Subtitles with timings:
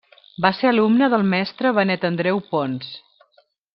[0.45, 2.89] Va ser alumne del mestre Benet Andreu Pons.